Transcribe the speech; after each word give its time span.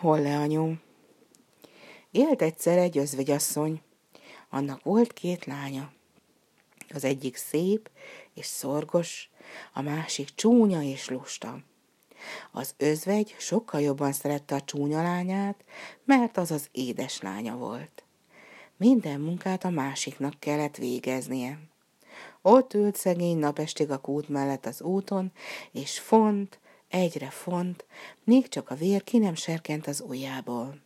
Holle 0.00 0.38
anyu. 0.38 0.74
Élt 2.10 2.42
egyszer 2.42 2.78
egy 2.78 2.98
özvegyasszony. 2.98 3.80
Annak 4.50 4.82
volt 4.82 5.12
két 5.12 5.44
lánya. 5.44 5.92
Az 6.94 7.04
egyik 7.04 7.36
szép 7.36 7.90
és 8.34 8.46
szorgos, 8.46 9.30
a 9.72 9.80
másik 9.80 10.34
csúnya 10.34 10.82
és 10.82 11.08
lusta. 11.08 11.58
Az 12.52 12.74
özvegy 12.76 13.34
sokkal 13.38 13.80
jobban 13.80 14.12
szerette 14.12 14.54
a 14.54 14.60
csúnya 14.60 15.02
lányát, 15.02 15.64
mert 16.04 16.36
az 16.36 16.50
az 16.50 16.68
édes 16.72 17.20
lánya 17.20 17.56
volt. 17.56 18.04
Minden 18.76 19.20
munkát 19.20 19.64
a 19.64 19.70
másiknak 19.70 20.34
kellett 20.38 20.76
végeznie. 20.76 21.58
Ott 22.42 22.74
ült 22.74 22.96
szegény 22.96 23.38
napestig 23.38 23.90
a 23.90 23.98
kút 23.98 24.28
mellett 24.28 24.66
az 24.66 24.82
úton, 24.82 25.32
és 25.72 25.98
font, 25.98 26.58
egyre 26.88 27.30
font, 27.30 27.84
még 28.24 28.48
csak 28.48 28.70
a 28.70 28.74
vér 28.74 29.04
ki 29.04 29.18
nem 29.18 29.34
serkent 29.34 29.86
az 29.86 30.00
ujjából. 30.00 30.84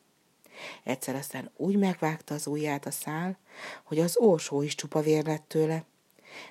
Egyszer 0.85 1.15
aztán 1.15 1.51
úgy 1.57 1.77
megvágta 1.77 2.35
az 2.35 2.47
ujját 2.47 2.87
a 2.87 2.91
szál, 2.91 3.39
hogy 3.85 3.99
az 3.99 4.17
orsó 4.19 4.63
is 4.63 4.75
csupa 4.75 5.01
vér 5.01 5.25
lett 5.25 5.45
tőle. 5.49 5.85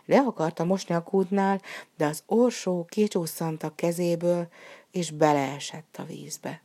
Le 0.05 0.19
akarta 0.19 0.63
mosni 0.63 0.95
a 0.95 1.03
kútnál, 1.03 1.61
de 1.97 2.05
az 2.05 2.23
orsó 2.25 2.85
kicsúszant 2.85 3.63
a 3.63 3.75
kezéből, 3.75 4.47
és 4.91 5.11
beleesett 5.11 5.95
a 5.97 6.03
vízbe. 6.03 6.61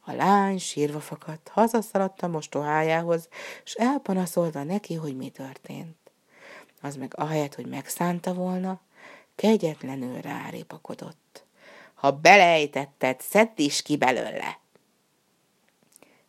A 0.00 0.12
lány 0.12 0.58
sírva 0.58 1.00
fakadt, 1.00 1.48
hazaszaladt 1.48 2.22
a 2.22 2.28
mostohájához, 2.28 3.28
és 3.64 3.74
elpanaszolta 3.74 4.62
neki, 4.62 4.94
hogy 4.94 5.16
mi 5.16 5.28
történt. 5.28 5.96
Az 6.80 6.96
meg 6.96 7.12
ahelyett, 7.16 7.54
hogy 7.54 7.66
megszánta 7.66 8.34
volna, 8.34 8.80
kegyetlenül 9.34 10.20
rárépakodott. 10.20 11.19
Ha 12.00 12.12
belejtetted, 12.12 13.20
szedd 13.20 13.52
is 13.56 13.82
ki 13.82 13.96
belőle! 13.96 14.60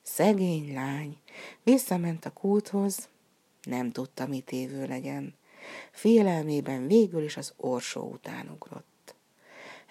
Szegény 0.01 0.73
lány 0.73 1.17
visszament 1.63 2.25
a 2.25 2.33
kúthoz, 2.33 3.09
nem 3.63 3.91
tudta, 3.91 4.27
mit 4.27 4.51
évő 4.51 4.85
legyen. 4.85 5.35
Félelmében 5.91 6.87
végül 6.87 7.23
is 7.23 7.37
az 7.37 7.53
orsó 7.57 8.01
után 8.01 8.49
ugrott. 8.49 9.15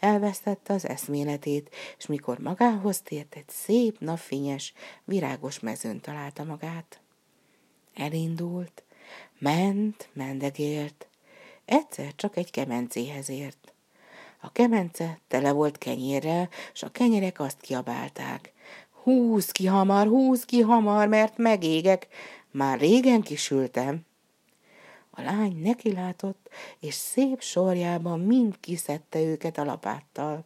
Elvesztette 0.01 0.73
az 0.73 0.89
eszméletét, 0.89 1.75
és 1.99 2.07
mikor 2.07 2.39
magához 2.39 3.01
tért, 3.01 3.35
egy 3.35 3.49
szép, 3.49 3.99
napfényes, 3.99 4.73
virágos 5.05 5.61
mezőn 5.61 6.01
találta 6.01 6.45
magát. 6.45 7.01
Elindult, 7.95 8.83
ment, 9.39 10.09
mendegélt, 10.13 11.09
egyszer 11.65 12.15
csak 12.15 12.37
egy 12.37 12.51
kemencéhez 12.51 13.29
ért. 13.29 13.73
A 14.41 14.53
kemence 14.53 15.19
tele 15.29 15.53
volt 15.53 15.79
kenyérrel, 15.79 16.49
és 16.73 16.83
a 16.83 16.91
kenyerek 16.91 17.41
azt 17.41 17.61
kiabálták. 17.61 18.53
Húz 19.03 19.51
ki 19.51 19.67
hamar, 19.67 20.07
húz 20.07 20.45
ki 20.45 20.61
hamar, 20.61 21.09
mert 21.09 21.37
megégek, 21.37 22.07
már 22.51 22.79
régen 22.79 23.23
kisültem. 23.23 24.07
A 25.11 25.23
lány 25.23 25.61
nekilátott, 25.63 26.49
és 26.79 26.95
szép 26.95 27.43
sorjában 27.43 28.21
mind 28.21 28.61
kiszedte 28.61 29.21
őket 29.21 29.59
a 29.59 29.65
lapáttal. 29.65 30.45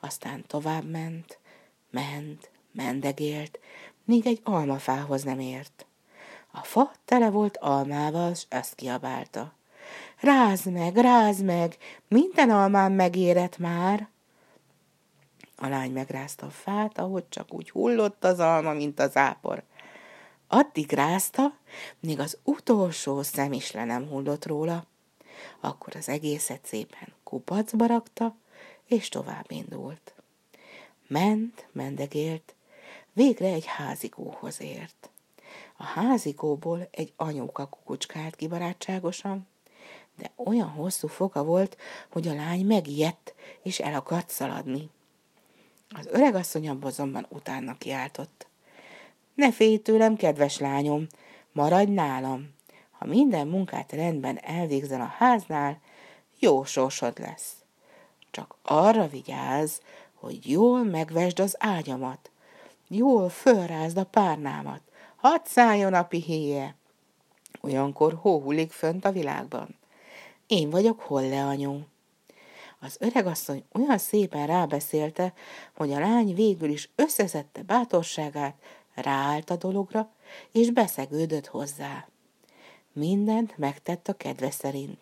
Aztán 0.00 0.44
tovább 0.46 0.90
ment, 0.90 1.38
ment, 1.90 2.50
mendegélt, 2.72 3.58
míg 4.04 4.26
egy 4.26 4.40
almafához 4.44 5.22
nem 5.22 5.38
ért. 5.40 5.86
A 6.50 6.62
fa 6.62 6.92
tele 7.04 7.30
volt 7.30 7.56
almával, 7.56 8.34
s 8.34 8.46
ezt 8.48 8.74
kiabálta. 8.74 9.52
Ráz 10.20 10.64
meg, 10.64 10.96
ráz 10.96 11.42
meg, 11.42 11.76
minden 12.08 12.50
almám 12.50 12.92
megérett 12.92 13.58
már. 13.58 14.08
A 15.56 15.66
lány 15.66 15.92
megrázta 15.92 16.46
a 16.46 16.50
fát, 16.50 16.98
ahogy 16.98 17.28
csak 17.28 17.54
úgy 17.54 17.70
hullott 17.70 18.24
az 18.24 18.38
alma, 18.38 18.72
mint 18.72 19.00
az 19.00 19.16
ápor. 19.16 19.62
Addig 20.46 20.92
rázta, 20.92 21.54
míg 22.00 22.20
az 22.20 22.38
utolsó 22.44 23.22
szem 23.22 23.52
is 23.52 23.72
le 23.72 23.84
nem 23.84 24.08
hullott 24.08 24.46
róla. 24.46 24.84
Akkor 25.60 25.96
az 25.96 26.08
egészet 26.08 26.66
szépen 26.66 27.08
kupacba 27.24 27.86
rakta, 27.86 28.36
és 28.86 29.08
tovább 29.08 29.50
indult. 29.50 30.14
Ment, 31.06 31.68
mendegélt, 31.72 32.54
végre 33.12 33.46
egy 33.46 33.66
házikóhoz 33.66 34.60
ért. 34.60 35.10
A 35.76 35.84
házikóból 35.84 36.88
egy 36.90 37.12
anyóka 37.16 37.66
kukucskált 37.66 38.36
ki 38.36 38.48
barátságosan, 38.48 39.48
de 40.20 40.30
olyan 40.36 40.68
hosszú 40.68 41.08
foga 41.08 41.44
volt, 41.44 41.76
hogy 42.10 42.28
a 42.28 42.34
lány 42.34 42.66
megijedt, 42.66 43.34
és 43.62 43.78
el 43.80 43.94
akart 43.94 44.30
szaladni. 44.30 44.90
Az 45.88 46.06
öregasszony 46.10 46.68
azonban 46.68 47.26
utána 47.28 47.78
kiáltott. 47.78 48.46
Ne 49.34 49.52
félj 49.52 49.76
tőlem, 49.76 50.16
kedves 50.16 50.58
lányom, 50.58 51.06
maradj 51.52 51.92
nálam. 51.92 52.54
Ha 52.90 53.06
minden 53.06 53.46
munkát 53.46 53.92
rendben 53.92 54.38
elvégzel 54.38 55.00
a 55.00 55.14
háznál, 55.16 55.80
jó 56.38 56.64
sorsod 56.64 57.18
lesz. 57.18 57.52
Csak 58.30 58.56
arra 58.62 59.08
vigyázz, 59.08 59.78
hogy 60.14 60.50
jól 60.50 60.84
megvesd 60.84 61.40
az 61.40 61.56
ágyamat, 61.58 62.30
jól 62.88 63.28
fölrázd 63.28 63.96
a 63.96 64.04
párnámat, 64.04 64.82
hadd 65.16 65.40
szálljon 65.44 65.94
a 65.94 66.04
pihéje. 66.04 66.76
Olyankor 67.60 68.14
hó 68.20 68.40
hullik 68.40 68.72
fönt 68.72 69.04
a 69.04 69.12
világban. 69.12 69.79
Én 70.50 70.70
vagyok 70.70 71.00
Holle 71.00 71.44
anyu. 71.44 71.78
Az 72.80 72.96
öregasszony 73.00 73.64
olyan 73.72 73.98
szépen 73.98 74.46
rábeszélte, 74.46 75.32
hogy 75.76 75.92
a 75.92 75.98
lány 75.98 76.34
végül 76.34 76.68
is 76.68 76.90
összeszedte 76.94 77.62
bátorságát, 77.62 78.54
ráállt 78.94 79.50
a 79.50 79.56
dologra, 79.56 80.10
és 80.52 80.70
beszegődött 80.70 81.46
hozzá. 81.46 82.08
Mindent 82.92 83.58
megtett 83.58 84.08
a 84.08 84.12
kedve 84.12 84.50
szerint. 84.50 84.98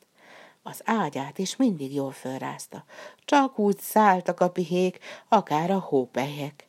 Az 0.63 0.81
ágyát 0.85 1.39
is 1.39 1.57
mindig 1.57 1.95
jól 1.95 2.13
fölrázta. 2.13 2.85
Csak 3.25 3.59
úgy 3.59 3.79
szálltak 3.79 4.41
a 4.41 4.51
pihék, 4.51 4.99
akár 5.29 5.71
a 5.71 5.79
hópelyek. 5.79 6.65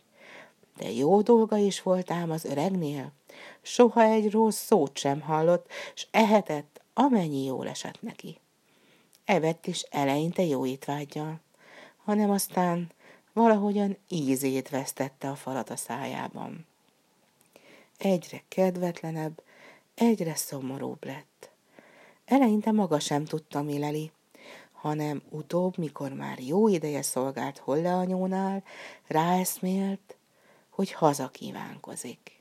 De 0.77 0.91
jó 0.91 1.21
dolga 1.21 1.57
is 1.57 1.81
volt 1.81 2.11
ám 2.11 2.31
az 2.31 2.45
öregnél. 2.45 3.11
Soha 3.61 4.01
egy 4.01 4.31
rossz 4.31 4.65
szót 4.65 4.97
sem 4.97 5.21
hallott, 5.21 5.67
s 5.93 6.07
ehetett, 6.11 6.81
amennyi 6.93 7.43
jól 7.43 7.67
esett 7.67 8.01
neki. 8.01 8.39
Evett 9.29 9.67
is 9.67 9.81
eleinte 9.81 10.43
jó 10.43 10.65
étvágyjal, 10.65 11.39
hanem 12.03 12.29
aztán 12.29 12.91
valahogyan 13.33 13.97
ízét 14.07 14.69
vesztette 14.69 15.29
a 15.29 15.35
falat 15.35 15.69
a 15.69 15.75
szájában. 15.75 16.65
Egyre 17.97 18.43
kedvetlenebb, 18.47 19.41
egyre 19.93 20.35
szomorúbb 20.35 21.05
lett. 21.05 21.49
Eleinte 22.25 22.71
maga 22.71 22.99
sem 22.99 23.25
tudta, 23.25 23.61
mi 23.61 23.79
leli, 23.79 24.11
hanem 24.71 25.21
utóbb, 25.29 25.77
mikor 25.77 26.13
már 26.13 26.39
jó 26.39 26.67
ideje 26.67 27.01
szolgált 27.01 27.57
Holle 27.57 27.93
anyónál, 27.93 28.63
ráeszmélt, 29.07 30.15
hogy 30.69 30.91
haza 30.91 31.27
kívánkozik. 31.27 32.38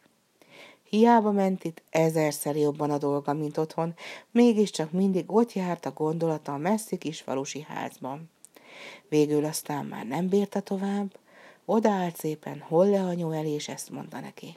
Hiába 0.89 1.31
ment 1.31 1.65
itt 1.65 1.83
ezerszer 1.91 2.57
jobban 2.57 2.91
a 2.91 2.99
dolga, 2.99 3.33
mint 3.33 3.57
otthon, 3.57 3.95
mégiscsak 4.31 4.93
mindig 4.93 5.25
ott 5.27 5.53
járt 5.53 5.87
a 5.87 5.93
gondolata 5.93 6.53
a 6.53 6.57
messzi 6.57 6.99
kis 6.99 7.21
falusi 7.21 7.61
házban. 7.69 8.31
Végül 9.09 9.45
aztán 9.45 9.87
már 9.87 10.07
nem 10.07 10.29
bírta 10.29 10.61
tovább, 10.61 11.19
odaállt 11.65 12.17
szépen 12.17 12.59
Holle 12.59 13.01
anyu 13.01 13.31
elé, 13.31 13.51
és 13.51 13.69
ezt 13.69 13.91
mondta 13.91 14.21
neki. 14.21 14.57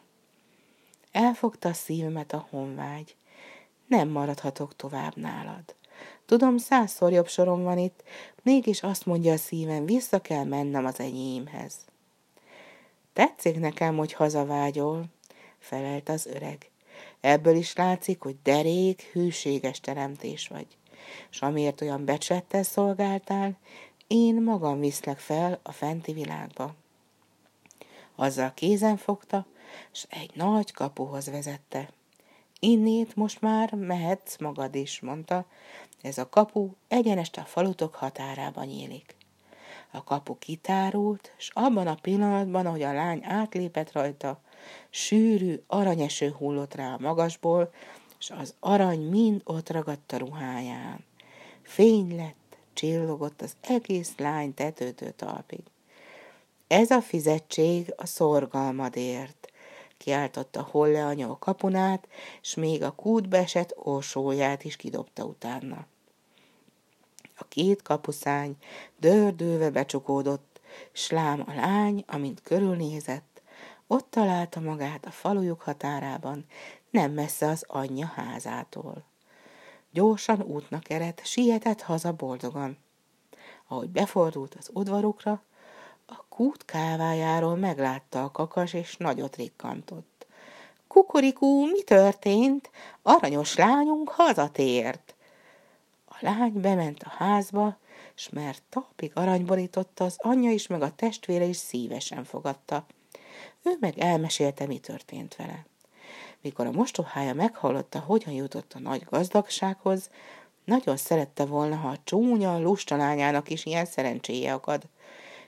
Elfogta 1.12 1.70
a 1.70 1.74
szívemet 1.74 2.34
a 2.34 2.48
honvágy. 2.50 3.16
Nem 3.88 4.10
maradhatok 4.10 4.76
tovább 4.76 5.16
nálad. 5.16 5.76
Tudom, 6.26 6.58
százszor 6.58 7.12
jobb 7.12 7.28
sorom 7.28 7.64
van 7.64 7.78
itt, 7.78 8.04
mégis 8.44 8.84
azt 8.84 9.06
mondja 9.06 9.34
a 9.34 9.38
szívem, 9.38 9.86
vissza 9.86 10.22
kell 10.22 10.44
mennem 10.44 10.86
az 10.86 11.00
enyémhez. 11.00 11.74
Tetszik 13.14 13.60
nekem, 13.60 13.98
hogy 13.98 14.14
hazavágyol, 14.14 15.06
felelt 15.62 16.10
az 16.10 16.26
öreg. 16.26 16.70
Ebből 17.22 17.56
is 17.56 17.76
látszik, 17.76 18.22
hogy 18.22 18.36
derék, 18.44 19.02
hűséges 19.02 19.80
teremtés 19.80 20.48
vagy. 20.48 20.68
S 21.30 21.42
amiért 21.42 21.82
olyan 21.82 22.06
becslettel 22.06 22.64
szolgáltál, 22.64 23.58
én 24.08 24.42
magam 24.42 24.80
viszlek 24.80 25.20
fel 25.20 25.60
a 25.64 25.72
fenti 25.72 26.14
világba. 26.14 26.76
Azzal 28.16 28.54
kézen 28.54 28.98
fogta, 28.98 29.46
s 29.92 30.06
egy 30.10 30.32
nagy 30.34 30.72
kapuhoz 30.72 31.30
vezette. 31.30 31.90
Innét 32.60 33.16
most 33.16 33.42
már 33.42 33.74
mehetsz 33.74 34.38
magad 34.38 34.76
is, 34.76 35.00
mondta. 35.00 35.46
Ez 36.02 36.18
a 36.18 36.30
kapu 36.30 36.70
egyenest 36.88 37.38
a 37.38 37.42
falutok 37.42 37.96
határában 37.96 38.66
nyílik. 38.66 39.16
A 39.92 40.04
kapu 40.04 40.38
kitárult, 40.38 41.34
s 41.38 41.52
abban 41.54 41.88
a 41.88 41.98
pillanatban, 42.02 42.66
ahogy 42.66 42.82
a 42.82 42.94
lány 42.94 43.24
átlépett 43.24 43.92
rajta, 43.92 44.42
sűrű 44.90 45.64
aranyeső 45.68 46.30
hullott 46.38 46.76
rá 46.76 46.94
a 46.94 47.00
magasból, 47.00 47.74
és 48.20 48.30
az 48.30 48.56
arany 48.60 49.00
mind 49.00 49.42
ott 49.44 49.70
ragadt 49.70 50.12
a 50.12 50.18
ruháján. 50.18 51.06
Fény 51.62 52.16
lett, 52.16 52.58
csillogott 52.74 53.42
az 53.42 53.56
egész 53.62 54.14
lány 54.18 54.54
tetőtől 54.54 55.16
talpig. 55.16 55.64
Ez 56.68 56.92
a 56.92 57.02
fizetség 57.02 57.94
a 57.98 58.06
szorgalmadért, 58.06 59.52
kiáltotta 59.98 60.68
Holle 60.72 61.06
anya 61.06 61.30
a 61.30 61.38
kapunát, 61.38 62.08
s 62.42 62.56
még 62.56 62.84
a 62.84 62.92
kútbe 62.92 63.38
esett 63.38 63.74
orsóját 63.78 64.64
is 64.64 64.76
kidobta 64.76 65.24
utána. 65.24 65.86
A 67.42 67.48
két 67.48 67.82
kapuszány 67.82 68.58
dördülve 69.00 69.70
becsukódott, 69.70 70.60
s 70.92 71.10
lám 71.10 71.44
a 71.48 71.54
lány, 71.54 72.04
amint 72.08 72.42
körülnézett, 72.42 73.42
ott 73.88 74.10
találta 74.10 74.60
magát 74.60 75.06
a 75.06 75.12
falujuk 75.12 75.62
határában, 75.62 76.46
nem 76.90 77.12
messze 77.12 77.48
az 77.48 77.66
anyja 77.68 78.06
házától. 78.16 79.04
Gyorsan 79.92 80.42
útnak 80.42 80.90
eredt, 80.90 81.26
sietett 81.26 81.82
haza 81.82 82.12
boldogan. 82.12 82.78
Ahogy 83.68 83.90
befordult 83.90 84.56
az 84.60 84.70
udvarukra, 84.74 85.42
a 86.06 86.24
kút 86.30 86.66
kávájáról 86.66 87.56
meglátta 87.56 88.24
a 88.24 88.32
kakas, 88.32 88.74
és 88.74 88.98
nagyot 88.98 89.36
rikkantott. 89.36 90.26
Kukorikú, 90.88 91.66
mi 91.66 91.84
történt? 91.84 92.70
Aranyos 93.02 93.56
lányunk 93.56 94.10
hazatért. 94.10 95.16
Lány 96.22 96.54
bement 96.54 97.04
a 97.04 97.10
házba, 97.10 97.78
s 98.16 98.30
mert 98.30 98.64
tapig 98.70 99.12
aranyborította, 99.14 100.04
az 100.04 100.16
anyja 100.18 100.52
is, 100.52 100.68
meg 100.68 100.82
a 100.82 100.96
testvére 100.96 101.44
is 101.44 101.58
szívesen 101.58 102.24
fogadta. 102.24 102.86
Ő 103.64 103.78
meg 103.80 103.98
elmesélte, 103.98 104.66
mi 104.66 104.80
történt 104.80 105.36
vele. 105.36 105.66
Mikor 106.42 106.66
a 106.66 106.72
mostohája 106.72 107.34
meghallotta, 107.34 108.00
hogyan 108.00 108.34
jutott 108.34 108.74
a 108.74 108.80
nagy 108.80 109.04
gazdagsághoz, 109.04 110.10
nagyon 110.66 110.98
szerette 110.98 111.46
volna, 111.46 111.76
ha 111.76 111.88
a 111.88 112.00
csúnya, 112.04 112.60
lusta 112.60 112.96
lányának 112.96 113.50
is 113.50 113.66
ilyen 113.66 113.86
szerencséje 113.86 114.54
akad. 114.54 114.84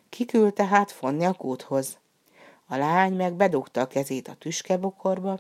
Kiküldte 0.09 0.65
hát 0.65 0.91
fonni 0.91 1.25
a 1.25 1.33
kúthoz. 1.33 1.97
A 2.67 2.75
lány 2.75 3.13
meg 3.13 3.33
bedugta 3.33 3.81
a 3.81 3.87
kezét 3.87 4.27
a 4.27 4.33
tüskebokorba, 4.33 5.39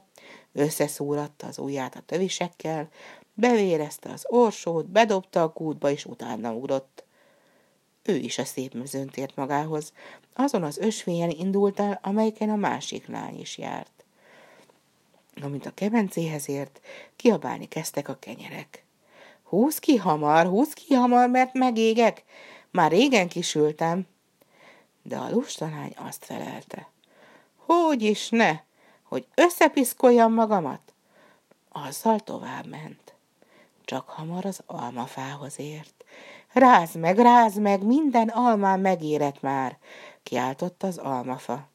összeszúratta 0.51 1.47
az 1.47 1.57
ujját 1.57 1.95
a 1.95 2.01
tövisekkel, 2.05 2.89
bevérezte 3.33 4.09
az 4.09 4.25
orsót, 4.29 4.85
bedobta 4.85 5.43
a 5.43 5.51
kútba, 5.51 5.89
és 5.89 6.05
utána 6.05 6.53
ugrott. 6.53 7.03
Ő 8.03 8.15
is 8.15 8.37
a 8.37 8.45
szép 8.45 8.73
mezőn 8.73 9.07
tért 9.07 9.35
magához, 9.35 9.93
azon 10.33 10.63
az 10.63 10.77
ösvényen 10.77 11.29
indult 11.29 11.79
el, 11.79 11.99
amelyiken 12.03 12.49
a 12.49 12.55
másik 12.55 13.07
lány 13.07 13.39
is 13.39 13.57
járt. 13.57 14.05
Amint 15.41 15.65
a 15.65 15.73
kemencéhez 15.73 16.49
ért, 16.49 16.81
kiabálni 17.15 17.67
kezdtek 17.67 18.07
a 18.07 18.17
kenyerek. 18.19 18.85
Húz 19.43 19.79
ki 19.79 19.95
hamar, 19.95 20.45
húz 20.45 20.73
ki 20.73 20.93
hamar, 20.93 21.29
mert 21.29 21.53
megégek. 21.53 22.23
Már 22.71 22.91
régen 22.91 23.27
kisültem. 23.27 24.07
De 25.01 25.17
a 25.17 25.29
lustalány 25.29 25.93
azt 25.95 26.25
felelte. 26.25 26.89
Hogy 27.55 28.01
is 28.01 28.29
ne, 28.29 28.59
hogy 29.03 29.27
összepiszkoljam 29.35 30.33
magamat? 30.33 30.93
Azzal 31.69 32.19
tovább 32.19 32.65
ment. 32.65 33.12
Csak 33.85 34.09
hamar 34.09 34.45
az 34.45 34.61
almafához 34.65 35.59
ért. 35.59 36.03
Ráz 36.53 36.95
meg, 36.95 37.17
ráz 37.17 37.57
meg, 37.57 37.83
minden 37.83 38.27
almán 38.27 38.79
megérett 38.79 39.41
már, 39.41 39.77
kiáltott 40.23 40.83
az 40.83 40.97
almafa. 40.97 41.67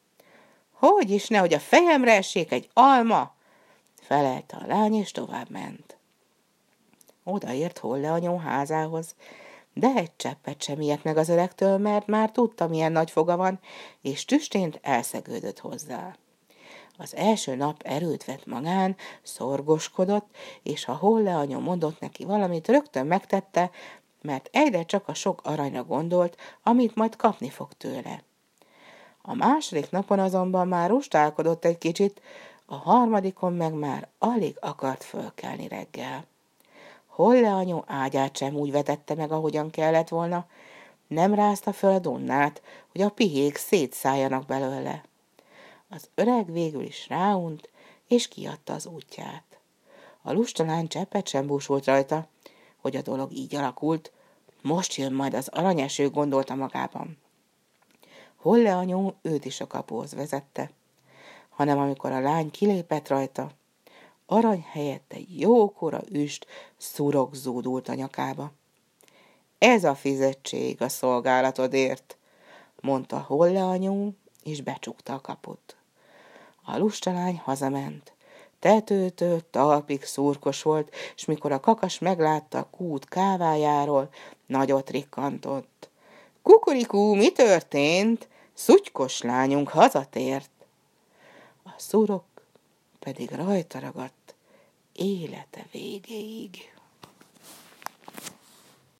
Hogy 0.71 1.09
is 1.11 1.27
ne, 1.27 1.37
hogy 1.37 1.53
a 1.53 1.59
fejemre 1.59 2.15
essék 2.15 2.51
egy 2.51 2.69
alma? 2.73 3.37
felelte 4.09 4.57
a 4.57 4.67
lány, 4.67 4.93
és 4.93 5.11
tovább 5.11 5.49
ment. 5.49 5.97
Odaért 7.23 7.77
Holle 7.77 8.11
anyó 8.11 8.37
házához, 8.37 9.15
de 9.73 9.91
egy 9.95 10.15
cseppet 10.15 10.61
sem 10.61 10.81
ilyet 10.81 11.03
meg 11.03 11.17
az 11.17 11.29
öregtől, 11.29 11.77
mert 11.77 12.07
már 12.07 12.31
tudta, 12.31 12.67
milyen 12.67 12.91
nagy 12.91 13.11
foga 13.11 13.37
van, 13.37 13.59
és 14.01 14.25
tüstént 14.25 14.79
elszegődött 14.81 15.59
hozzá. 15.59 16.15
Az 17.01 17.15
első 17.15 17.55
nap 17.55 17.81
erőt 17.83 18.25
vett 18.25 18.45
magán, 18.45 18.95
szorgoskodott, 19.21 20.27
és 20.63 20.85
ha 20.85 20.95
Holle 20.95 21.35
anyó 21.35 21.59
mondott 21.59 21.99
neki 21.99 22.25
valamit, 22.25 22.67
rögtön 22.67 23.05
megtette, 23.05 23.71
mert 24.21 24.49
egyre 24.51 24.83
csak 24.83 25.07
a 25.07 25.13
sok 25.13 25.41
aranyra 25.43 25.83
gondolt, 25.83 26.37
amit 26.63 26.95
majd 26.95 27.15
kapni 27.15 27.49
fog 27.49 27.73
tőle. 27.73 28.23
A 29.21 29.33
második 29.33 29.89
napon 29.89 30.19
azonban 30.19 30.67
már 30.67 30.89
rustálkodott 30.89 31.65
egy 31.65 31.77
kicsit, 31.77 32.21
a 32.65 32.75
harmadikon 32.75 33.53
meg 33.53 33.73
már 33.73 34.07
alig 34.17 34.57
akart 34.59 35.03
fölkelni 35.03 35.67
reggel. 35.67 36.25
Holle 37.07 37.51
anyu 37.51 37.79
ágyát 37.85 38.37
sem 38.37 38.55
úgy 38.55 38.71
vetette 38.71 39.15
meg, 39.15 39.31
ahogyan 39.31 39.69
kellett 39.69 40.07
volna, 40.07 40.45
nem 41.07 41.33
rázta 41.33 41.73
föl 41.73 41.91
a 41.91 41.99
donnát, 41.99 42.61
hogy 42.91 43.01
a 43.01 43.09
pihék 43.09 43.57
szétszálljanak 43.57 44.45
belőle. 44.45 45.08
Az 45.89 46.09
öreg 46.15 46.51
végül 46.51 46.81
is 46.83 47.07
ráunt, 47.07 47.69
és 48.07 48.27
kiadta 48.27 48.73
az 48.73 48.85
útját. 48.85 49.59
A 50.21 50.31
lustalány 50.31 50.87
cseppet 50.87 51.27
sem 51.27 51.47
búsult 51.47 51.85
rajta, 51.85 52.27
hogy 52.77 52.95
a 52.95 53.01
dolog 53.01 53.31
így 53.31 53.55
alakult, 53.55 54.11
most 54.61 54.95
jön 54.95 55.13
majd 55.13 55.33
az 55.33 55.47
aranyeső, 55.47 56.09
gondolta 56.09 56.55
magában. 56.55 57.17
Holle 58.35 58.75
anyu 58.75 59.13
őt 59.21 59.45
is 59.45 59.61
a 59.61 59.67
kapuhoz 59.67 60.13
vezette 60.13 60.71
hanem 61.59 61.77
amikor 61.77 62.11
a 62.11 62.19
lány 62.19 62.51
kilépett 62.51 63.07
rajta, 63.07 63.51
arany 64.25 64.65
helyett 64.71 65.13
egy 65.13 65.39
jókora 65.39 66.01
üst 66.11 66.45
szurok 66.77 67.35
zúdult 67.35 67.87
a 67.89 67.93
nyakába. 67.93 68.51
Ez 69.57 69.83
a 69.83 69.95
fizetség 69.95 70.81
a 70.81 70.89
szolgálatodért, 70.89 72.17
mondta 72.81 73.19
Holle 73.19 73.63
anyu, 73.63 74.11
és 74.43 74.61
becsukta 74.61 75.13
a 75.13 75.21
kaput. 75.21 75.75
A 76.63 76.77
lustalány 76.77 77.37
hazament. 77.37 78.13
Tetőtől 78.59 79.41
talpig 79.49 80.03
szurkos 80.03 80.61
volt, 80.61 80.95
és 81.15 81.25
mikor 81.25 81.51
a 81.51 81.59
kakas 81.59 81.99
meglátta 81.99 82.57
a 82.57 82.67
kút 82.69 83.05
kávájáról, 83.05 84.09
nagyot 84.45 84.89
rikkantott. 84.89 85.89
Kukurikú, 86.41 87.13
mi 87.13 87.31
történt? 87.31 88.27
Szutykos 88.53 89.21
lányunk 89.21 89.69
hazatért 89.69 90.49
a 91.63 91.69
szurok 91.77 92.23
pedig 92.99 93.31
rajta 93.31 93.79
ragadt 93.79 94.35
élete 94.93 95.65
végéig. 95.71 96.78